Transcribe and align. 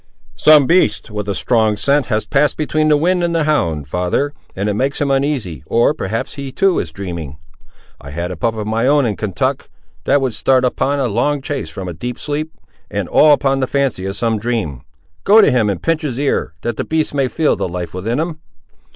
"Some 0.35 0.65
beast, 0.65 1.11
with 1.11 1.29
a 1.29 1.35
strong 1.35 1.77
scent, 1.77 2.07
has 2.07 2.25
passed 2.25 2.57
between 2.57 2.87
the 2.87 2.97
wind 2.97 3.23
and 3.23 3.35
the 3.35 3.43
hound, 3.43 3.87
father, 3.87 4.33
and 4.55 4.67
it 4.67 4.73
makes 4.73 4.99
him 4.99 5.11
uneasy; 5.11 5.61
or, 5.67 5.93
perhaps, 5.93 6.33
he 6.33 6.51
too 6.51 6.79
is 6.79 6.91
dreaming. 6.91 7.37
I 8.01 8.09
had 8.09 8.31
a 8.31 8.35
pup 8.35 8.55
of 8.55 8.65
my 8.65 8.87
own, 8.87 9.05
in 9.05 9.15
Kentuck, 9.15 9.69
that 10.05 10.19
would 10.19 10.33
start 10.33 10.65
upon 10.65 10.99
a 10.99 11.07
long 11.07 11.39
chase 11.39 11.69
from 11.69 11.87
a 11.87 11.93
deep 11.93 12.17
sleep; 12.17 12.51
and 12.89 13.07
all 13.07 13.31
upon 13.31 13.59
the 13.59 13.67
fancy 13.67 14.05
of 14.07 14.15
some 14.15 14.39
dream. 14.39 14.81
Go 15.23 15.39
to 15.39 15.51
him, 15.51 15.69
and 15.69 15.83
pinch 15.83 16.01
his 16.01 16.19
ear, 16.19 16.55
that 16.61 16.77
the 16.77 16.83
beast 16.83 17.13
may 17.13 17.27
feel 17.27 17.55
the 17.55 17.69
life 17.69 17.93
within 17.93 18.19
him." 18.19 18.39